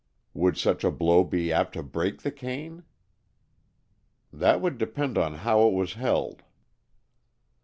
[0.33, 2.85] "Would such a blow be apt to break the cane?"
[4.33, 6.41] "That would depend on how it was held."